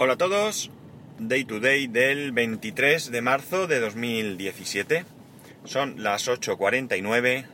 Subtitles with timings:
[0.00, 0.70] Hola a todos,
[1.18, 5.04] Day to Day del 23 de marzo de 2017.
[5.64, 7.46] Son las 8.49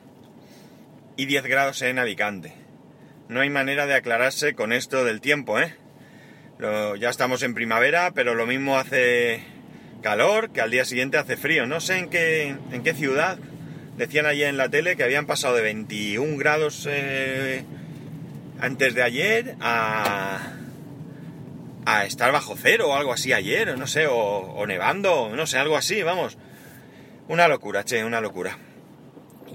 [1.17, 2.53] y 10 grados en Alicante.
[3.30, 5.75] No hay manera de aclararse con esto del tiempo, ¿eh?
[6.61, 9.42] Ya estamos en primavera, pero lo mismo hace
[10.02, 11.64] calor que al día siguiente hace frío.
[11.66, 13.38] No sé en qué, en qué ciudad.
[13.96, 17.64] Decían ayer en la tele que habían pasado de 21 grados eh,
[18.61, 20.58] antes de ayer a
[21.87, 25.58] a estar bajo cero o algo así ayer, o no sé, o, nevando, no sé,
[25.58, 26.39] algo así, vamos.
[27.29, 28.58] Una locura, che, una locura.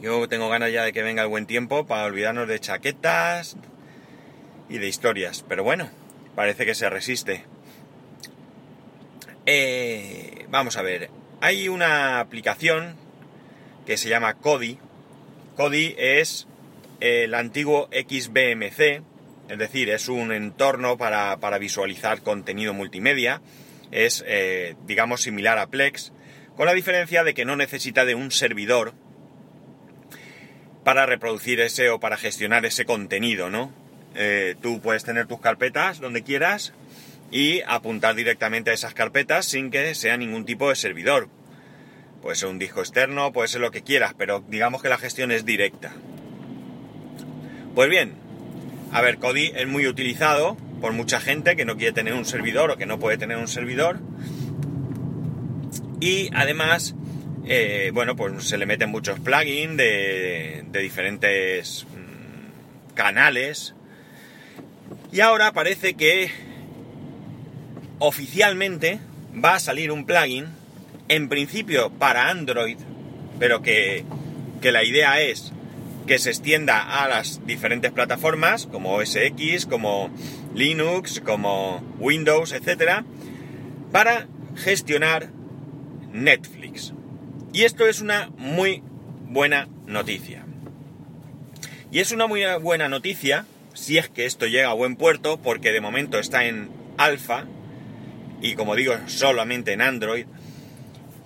[0.01, 3.57] Yo tengo ganas ya de que venga el buen tiempo para olvidarnos de chaquetas
[4.69, 5.89] y de historias, pero bueno,
[6.35, 7.45] parece que se resiste.
[9.45, 11.09] Eh, vamos a ver,
[11.41, 12.95] hay una aplicación
[13.85, 14.77] que se llama Kodi.
[15.55, 16.47] Kodi es
[16.99, 19.01] el antiguo XBMC,
[19.49, 23.41] es decir, es un entorno para, para visualizar contenido multimedia.
[23.91, 26.13] Es, eh, digamos, similar a Plex,
[26.55, 28.93] con la diferencia de que no necesita de un servidor
[30.83, 33.73] para reproducir ese o para gestionar ese contenido, ¿no?
[34.15, 36.73] Eh, tú puedes tener tus carpetas donde quieras
[37.31, 41.29] y apuntar directamente a esas carpetas sin que sea ningún tipo de servidor.
[42.21, 45.31] Puede ser un disco externo, puede ser lo que quieras, pero digamos que la gestión
[45.31, 45.93] es directa.
[47.75, 48.15] Pues bien,
[48.91, 52.71] a ver, Kodi es muy utilizado por mucha gente que no quiere tener un servidor
[52.71, 53.99] o que no puede tener un servidor.
[55.99, 56.95] Y además,
[57.45, 63.75] eh, bueno, pues se le meten muchos plugins de, de diferentes mm, canales.
[65.11, 66.31] Y ahora parece que
[67.99, 68.99] oficialmente
[69.43, 70.47] va a salir un plugin,
[71.07, 72.77] en principio para Android,
[73.39, 74.05] pero que,
[74.61, 75.51] que la idea es
[76.09, 80.09] que se extienda a las diferentes plataformas como OS X, como
[80.55, 83.05] Linux, como Windows, etcétera,
[83.91, 85.29] para gestionar
[86.11, 86.93] Netflix.
[87.53, 88.81] Y esto es una muy
[89.27, 90.47] buena noticia.
[91.91, 95.71] Y es una muy buena noticia si es que esto llega a buen puerto, porque
[95.71, 97.45] de momento está en alfa
[98.41, 100.25] y como digo, solamente en Android,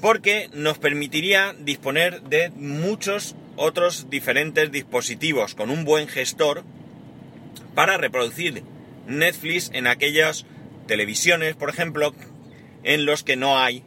[0.02, 6.64] porque nos permitiría disponer de muchos otros diferentes dispositivos con un buen gestor
[7.76, 8.64] para reproducir
[9.08, 10.46] Netflix en aquellas
[10.88, 12.14] televisiones, por ejemplo,
[12.84, 13.84] en los que no hay,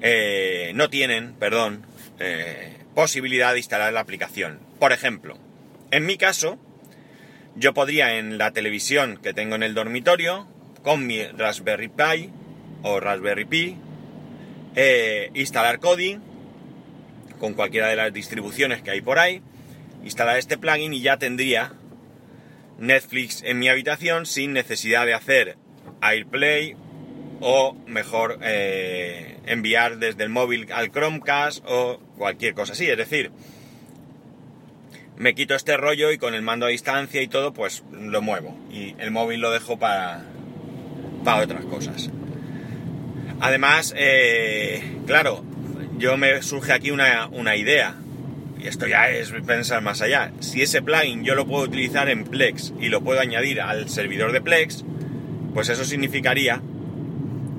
[0.00, 1.86] eh, no tienen, perdón,
[2.18, 4.60] eh, posibilidad de instalar la aplicación.
[4.78, 5.38] Por ejemplo,
[5.90, 6.58] en mi caso,
[7.56, 10.46] yo podría en la televisión que tengo en el dormitorio,
[10.82, 12.30] con mi Raspberry Pi
[12.82, 13.76] o Raspberry Pi,
[14.74, 16.18] eh, instalar Kodi
[17.42, 19.42] con cualquiera de las distribuciones que hay por ahí,
[20.04, 21.72] instalar este plugin y ya tendría
[22.78, 25.56] Netflix en mi habitación sin necesidad de hacer
[26.00, 26.76] AirPlay
[27.40, 32.88] o mejor eh, enviar desde el móvil al Chromecast o cualquier cosa así.
[32.88, 33.32] Es decir,
[35.16, 38.56] me quito este rollo y con el mando a distancia y todo, pues lo muevo.
[38.70, 40.22] Y el móvil lo dejo para,
[41.24, 42.08] para otras cosas.
[43.40, 45.44] Además, eh, claro,
[46.02, 47.94] yo me surge aquí una, una idea.
[48.60, 50.32] Y esto ya es pensar más allá.
[50.40, 54.32] Si ese plugin yo lo puedo utilizar en Plex y lo puedo añadir al servidor
[54.32, 54.84] de Plex,
[55.54, 56.60] pues eso significaría,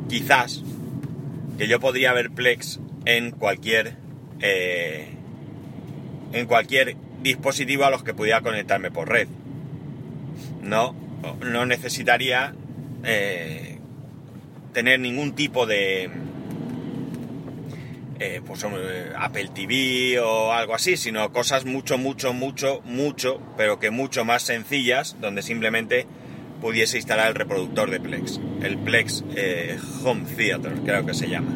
[0.09, 0.61] quizás,
[1.57, 3.95] que yo podría ver Plex en cualquier,
[4.41, 5.07] eh,
[6.33, 9.29] en cualquier dispositivo a los que pudiera conectarme por red.
[10.61, 10.93] No,
[11.45, 12.53] no necesitaría
[13.05, 13.77] eh,
[14.73, 16.09] tener ningún tipo de
[18.19, 18.65] eh, pues
[19.17, 24.43] Apple TV o algo así, sino cosas mucho, mucho, mucho, mucho, pero que mucho más
[24.43, 26.05] sencillas, donde simplemente
[26.61, 31.51] pudiese instalar el reproductor de Plex, el Plex eh, Home Theater, creo que se llama.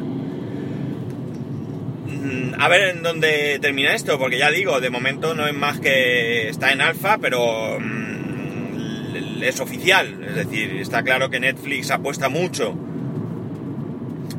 [2.07, 5.79] Mm, A ver en dónde termina esto, porque ya digo, de momento no es más
[5.79, 12.27] que está en alfa, pero mm, es oficial, es decir, está claro que Netflix apuesta
[12.29, 12.75] mucho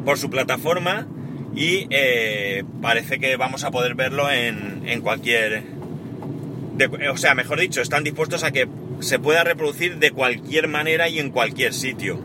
[0.05, 1.07] por su plataforma
[1.59, 5.65] y eh, parece que vamos a poder verlo en, en cualquier...
[7.11, 8.69] o sea, mejor dicho, están dispuestos a que
[9.01, 12.23] se pueda reproducir de cualquier manera y en cualquier sitio.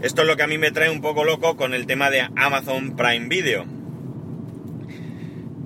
[0.00, 2.26] Esto es lo que a mí me trae un poco loco con el tema de
[2.36, 3.66] Amazon Prime Video.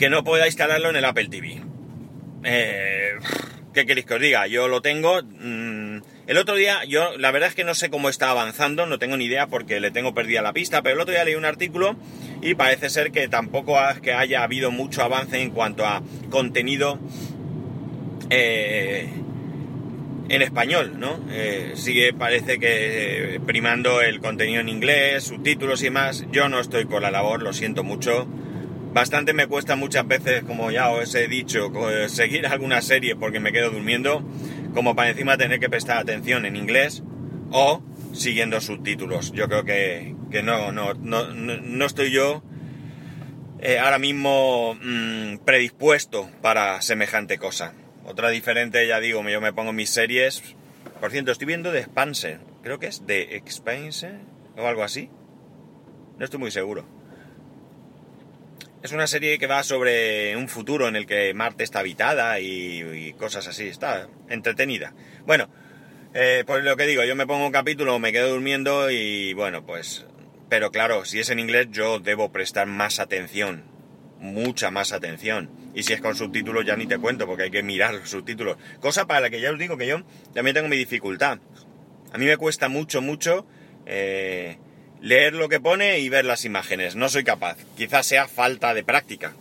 [0.00, 1.62] Que no pueda instalarlo en el Apple TV.
[2.42, 3.10] Eh,
[3.72, 4.48] ¿Qué queréis que os diga?
[4.48, 5.22] Yo lo tengo.
[5.22, 5.69] mm,
[6.30, 9.16] el otro día, yo la verdad es que no sé cómo está avanzando, no tengo
[9.16, 11.96] ni idea porque le tengo perdida la pista, pero el otro día leí un artículo
[12.40, 17.00] y parece ser que tampoco ha- que haya habido mucho avance en cuanto a contenido
[18.30, 19.08] eh,
[20.28, 21.18] en español, ¿no?
[21.32, 26.24] Eh, sigue, parece que eh, primando el contenido en inglés, subtítulos y más.
[26.30, 28.28] Yo no estoy por la labor, lo siento mucho.
[28.92, 31.72] Bastante me cuesta muchas veces, como ya os he dicho,
[32.08, 34.22] seguir alguna serie porque me quedo durmiendo,
[34.74, 37.02] como para encima tener que prestar atención en inglés
[37.50, 37.82] o
[38.12, 39.32] siguiendo subtítulos.
[39.32, 42.42] Yo creo que, no, no, no, no estoy yo
[43.62, 47.74] eh, ahora mismo mm, predispuesto para semejante cosa.
[48.04, 50.42] Otra diferente, ya digo, yo me pongo mis series.
[51.00, 52.38] Por cierto, estoy viendo The Expanse.
[52.62, 54.12] Creo que es The Expanse
[54.56, 55.10] o algo así.
[56.18, 56.99] No estoy muy seguro.
[58.82, 63.14] Es una serie que va sobre un futuro en el que Marte está habitada y,
[63.18, 63.68] cosas así.
[63.68, 64.94] Está entretenida.
[65.26, 65.50] Bueno,
[66.14, 69.66] eh, pues lo que digo, yo me pongo un capítulo, me quedo durmiendo y bueno,
[69.66, 70.06] pues
[70.50, 73.64] pero claro, si es en inglés yo debo prestar más atención,
[74.18, 75.48] mucha más atención.
[75.74, 78.56] Y si es con subtítulos ya ni te cuento, porque hay que mirar los subtítulos.
[78.80, 80.02] Cosa para la que ya os digo que yo
[80.34, 81.38] también tengo mi dificultad.
[82.12, 83.46] A mí me cuesta mucho, mucho
[83.86, 84.58] eh,
[85.00, 86.96] leer lo que pone y ver las imágenes.
[86.96, 87.56] No soy capaz.
[87.76, 89.34] Quizás sea falta de práctica.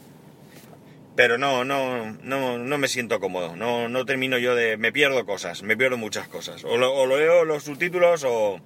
[1.16, 3.56] Pero no, no, no, no me siento cómodo.
[3.56, 4.78] No, no termino yo de...
[4.78, 6.64] Me pierdo cosas, me pierdo muchas cosas.
[6.64, 8.62] O, lo, o leo los subtítulos o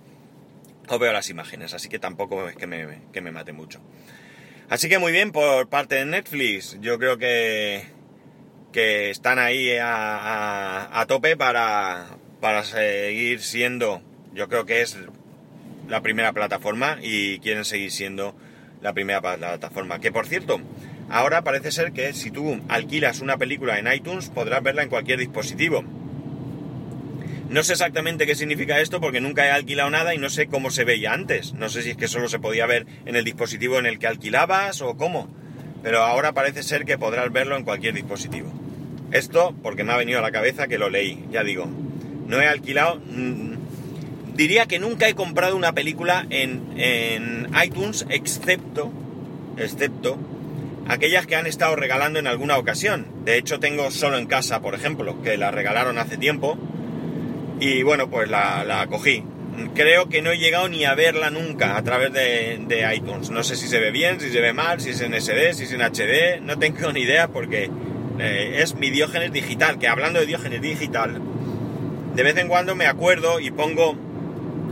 [0.90, 3.80] o veo las imágenes, así que tampoco es que me, que me mate mucho.
[4.69, 7.86] Así que muy bien por parte de Netflix, yo creo que,
[8.72, 14.01] que están ahí a, a, tope para, para seguir siendo,
[14.34, 14.98] yo creo que es
[15.94, 18.36] la primera plataforma y quieren seguir siendo
[18.81, 20.00] la primera plataforma.
[20.00, 20.60] Que por cierto,
[21.07, 25.19] ahora parece ser que si tú alquilas una película en iTunes podrás verla en cualquier
[25.19, 25.84] dispositivo.
[27.48, 30.72] No sé exactamente qué significa esto porque nunca he alquilado nada y no sé cómo
[30.72, 31.54] se veía antes.
[31.54, 34.07] No sé si es que solo se podía ver en el dispositivo en el que
[34.07, 35.30] alquilabas o cómo.
[35.84, 38.51] Pero ahora parece ser que podrás verlo en cualquier dispositivo.
[39.12, 41.68] Esto porque me ha venido a la cabeza que lo leí, ya digo.
[42.25, 43.00] No he alquilado...
[44.35, 48.91] Diría que nunca he comprado una película en, en iTunes excepto...
[49.57, 50.18] Excepto
[50.88, 53.07] aquellas que han estado regalando en alguna ocasión.
[53.25, 56.57] De hecho, tengo solo en casa, por ejemplo, que la regalaron hace tiempo
[57.59, 59.24] y bueno, pues la, la cogí.
[59.75, 63.30] Creo que no he llegado ni a verla nunca a través de, iTunes.
[63.30, 65.63] No sé si se ve bien, si se ve mal, si es en SD, si
[65.63, 66.41] es en HD.
[66.41, 67.69] No tengo ni idea porque
[68.19, 69.77] eh, es mi Diógenes digital.
[69.77, 71.21] Que hablando de Diógenes digital,
[72.15, 73.95] de vez en cuando me acuerdo y pongo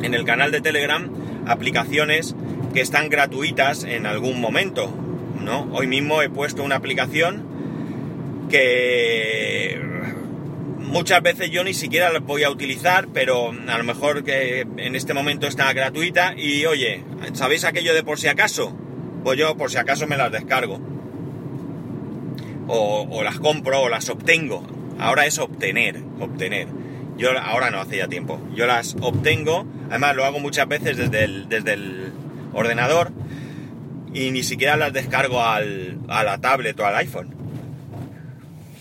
[0.04, 1.10] en el canal de Telegram
[1.46, 2.36] aplicaciones
[2.74, 4.94] que están gratuitas en algún momento.
[5.40, 5.68] ¿no?
[5.72, 7.44] Hoy mismo he puesto una aplicación
[8.50, 9.82] que
[10.92, 14.94] Muchas veces yo ni siquiera la voy a utilizar, pero a lo mejor que en
[14.94, 18.76] este momento está gratuita y oye, ¿sabéis aquello de por si acaso?
[19.24, 20.82] Pues yo por si acaso me las descargo.
[22.68, 24.68] O, las compro o las obtengo.
[25.00, 26.68] Ahora es obtener, obtener.
[27.18, 28.42] Yo ahora no hace ya tiempo.
[28.54, 32.12] Yo las obtengo, además lo hago muchas veces desde el, desde el
[32.54, 33.12] ordenador
[34.14, 37.42] y ni siquiera las descargo al, a la tablet o al iPhone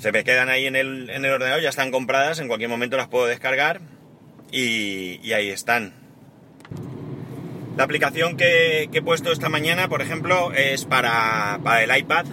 [0.01, 2.97] se me quedan ahí en el, en el ordenador, ya están compradas, en cualquier momento
[2.97, 3.81] las puedo descargar
[4.51, 5.93] y, ahí están.
[7.77, 12.25] La aplicación que, he puesto esta mañana, por ejemplo, es para, el iPad,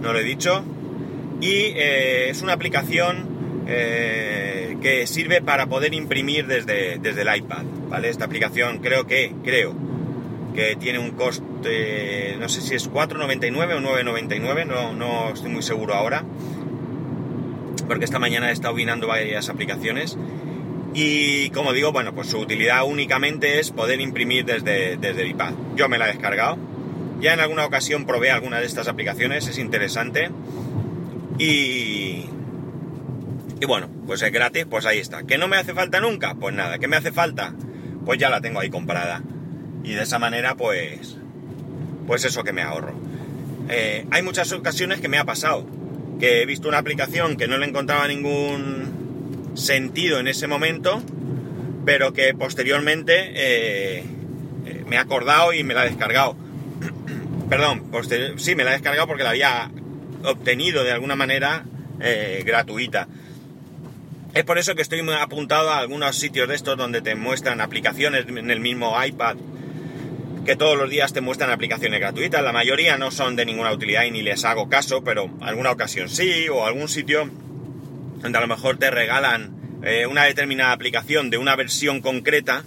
[0.00, 0.64] no lo he dicho,
[1.40, 3.31] y eh, es una aplicación
[3.72, 8.08] eh, que sirve para poder imprimir desde, desde el iPad, ¿vale?
[8.08, 9.74] Esta aplicación creo que, creo
[10.54, 15.62] que tiene un coste, no sé si es 4,99 o 9,99, no, no estoy muy
[15.62, 16.24] seguro ahora
[17.86, 20.16] porque esta mañana he estado vinando varias aplicaciones
[20.94, 25.54] y como digo, bueno, pues su utilidad únicamente es poder imprimir desde, desde el iPad.
[25.74, 26.58] Yo me la he descargado,
[27.20, 30.30] ya en alguna ocasión probé alguna de estas aplicaciones, es interesante
[31.38, 32.26] y...
[33.62, 35.22] Y bueno, pues es gratis, pues ahí está.
[35.22, 36.34] ¿Que no me hace falta nunca?
[36.34, 37.54] Pues nada, ¿qué me hace falta?
[38.04, 39.22] Pues ya la tengo ahí comprada.
[39.84, 41.16] Y de esa manera, pues...
[42.08, 42.94] Pues eso que me ahorro.
[43.68, 45.64] Eh, hay muchas ocasiones que me ha pasado
[46.18, 51.00] que he visto una aplicación que no le encontraba ningún sentido en ese momento,
[51.84, 54.04] pero que posteriormente eh,
[54.66, 56.34] eh, me he acordado y me la he descargado.
[57.48, 57.84] Perdón,
[58.38, 59.70] sí, me la he descargado porque la había
[60.24, 61.62] obtenido de alguna manera
[62.00, 63.06] eh, gratuita.
[64.34, 68.26] Es por eso que estoy apuntado a algunos sitios de estos donde te muestran aplicaciones
[68.26, 69.36] en el mismo iPad
[70.46, 72.42] que todos los días te muestran aplicaciones gratuitas.
[72.42, 76.08] La mayoría no son de ninguna utilidad y ni les hago caso, pero alguna ocasión
[76.08, 77.30] sí, o algún sitio
[78.22, 82.64] donde a lo mejor te regalan eh, una determinada aplicación de una versión concreta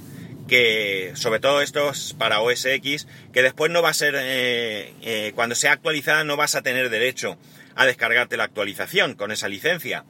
[0.48, 4.94] que sobre todo esto es para OS X, que después no va a ser, eh,
[5.02, 7.38] eh, cuando sea actualizada no vas a tener derecho
[7.76, 10.06] a descargarte la actualización con esa licencia.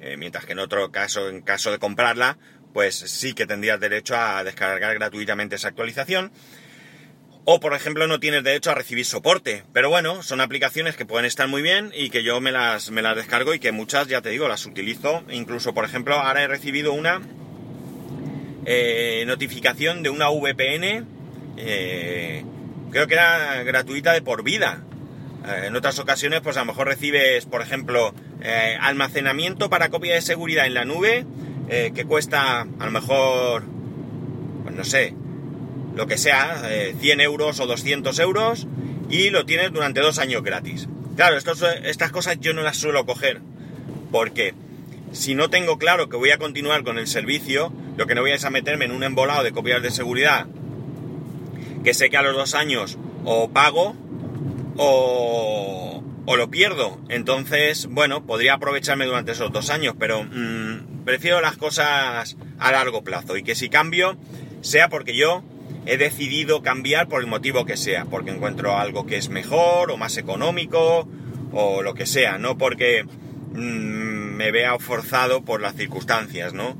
[0.00, 2.38] Eh, mientras que en otro caso, en caso de comprarla,
[2.72, 6.30] pues sí que tendrías derecho a descargar gratuitamente esa actualización.
[7.44, 9.64] O, por ejemplo, no tienes derecho a recibir soporte.
[9.72, 13.00] Pero bueno, son aplicaciones que pueden estar muy bien y que yo me las, me
[13.00, 15.24] las descargo y que muchas, ya te digo, las utilizo.
[15.30, 17.22] Incluso, por ejemplo, ahora he recibido una
[18.66, 21.06] eh, notificación de una VPN,
[21.56, 22.44] eh,
[22.90, 24.82] creo que era gratuita de por vida.
[25.46, 28.14] Eh, en otras ocasiones, pues a lo mejor recibes, por ejemplo,
[28.80, 31.26] almacenamiento para copia de seguridad en la nube,
[31.68, 33.64] que cuesta a lo mejor,
[34.64, 35.14] pues no sé,
[35.94, 36.62] lo que sea,
[37.00, 38.66] 100 euros o 200 euros,
[39.10, 40.88] y lo tienes durante dos años gratis.
[41.16, 43.40] Claro, estas cosas yo no las suelo coger,
[44.12, 44.54] porque
[45.12, 48.30] si no tengo claro que voy a continuar con el servicio, lo que no voy
[48.30, 50.46] a es a meterme en un embolado de copias de seguridad
[51.82, 53.94] que sé que a los dos años o pago
[54.76, 55.87] o,
[56.30, 57.00] o lo pierdo.
[57.08, 63.02] Entonces, bueno, podría aprovecharme durante esos dos años, pero mm, prefiero las cosas a largo
[63.02, 64.18] plazo y que si cambio
[64.60, 65.42] sea porque yo
[65.86, 69.96] he decidido cambiar por el motivo que sea, porque encuentro algo que es mejor o
[69.96, 71.08] más económico
[71.52, 76.76] o lo que sea, no porque mm, me vea forzado por las circunstancias, ¿no?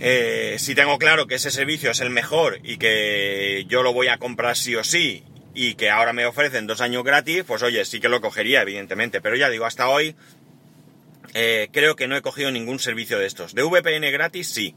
[0.00, 4.08] Eh, si tengo claro que ese servicio es el mejor y que yo lo voy
[4.08, 7.84] a comprar sí o sí y que ahora me ofrecen dos años gratis, pues oye,
[7.84, 9.20] sí que lo cogería, evidentemente.
[9.20, 10.16] Pero ya digo, hasta hoy
[11.32, 13.54] eh, creo que no he cogido ningún servicio de estos.
[13.54, 14.74] De VPN gratis sí,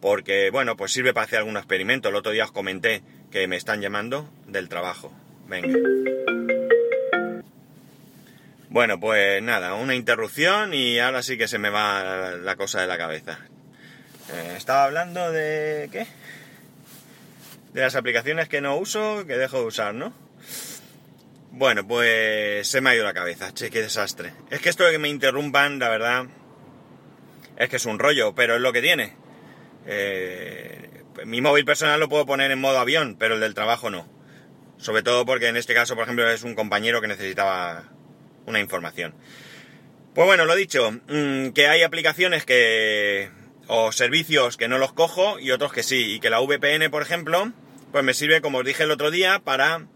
[0.00, 2.08] porque bueno, pues sirve para hacer algún experimento.
[2.08, 5.12] El otro día os comenté que me están llamando del trabajo.
[5.48, 5.78] Venga.
[8.68, 12.86] Bueno, pues nada, una interrupción y ahora sí que se me va la cosa de
[12.86, 13.38] la cabeza.
[14.32, 15.90] Eh, estaba hablando de...
[15.92, 16.06] ¿qué?
[17.72, 20.12] De las aplicaciones que no uso, que dejo de usar, ¿no?
[21.50, 24.32] Bueno, pues se me ha ido la cabeza, che, qué desastre.
[24.50, 26.26] Es que esto de que me interrumpan, la verdad,
[27.56, 29.16] es que es un rollo, pero es lo que tiene.
[29.86, 34.08] Eh, mi móvil personal lo puedo poner en modo avión, pero el del trabajo no.
[34.78, 37.84] Sobre todo porque en este caso, por ejemplo, es un compañero que necesitaba
[38.46, 39.14] una información.
[40.14, 43.30] Pues bueno, lo dicho, mm, que hay aplicaciones que
[43.68, 46.14] o servicios que no los cojo y otros que sí.
[46.14, 47.52] Y que la VPN, por ejemplo,
[47.92, 49.86] pues me sirve, como os dije el otro día, para,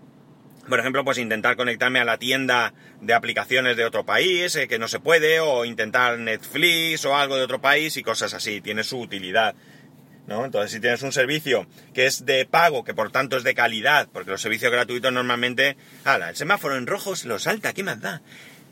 [0.68, 4.78] por ejemplo, pues intentar conectarme a la tienda de aplicaciones de otro país, eh, que
[4.78, 8.60] no se puede, o intentar Netflix o algo de otro país y cosas así.
[8.60, 9.54] Tiene su utilidad.
[10.26, 10.44] ¿No?
[10.44, 14.08] Entonces, si tienes un servicio que es de pago, que por tanto es de calidad,
[14.12, 18.00] porque los servicios gratuitos normalmente, ala, el semáforo en rojo se lo salta, ¿qué más
[18.00, 18.22] da?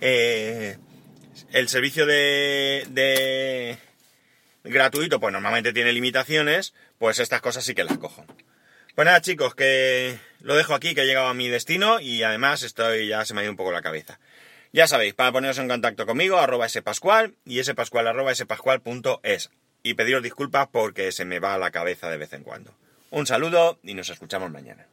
[0.01, 0.77] Eh,
[1.53, 3.79] el servicio de, de,
[4.65, 8.25] gratuito, pues normalmente tiene limitaciones, pues estas cosas sí que las cojo.
[8.95, 12.63] Pues nada chicos, que lo dejo aquí, que he llegado a mi destino y además
[12.63, 14.21] estoy, ya se me ha ido un poco la cabeza.
[14.73, 19.51] Ya sabéis, para poneros en contacto conmigo, arroba spascual y spascual arroba es
[19.83, 22.73] Y pediros disculpas porque se me va la cabeza de vez en cuando.
[23.11, 24.87] Un saludo y nos escuchamos mañana.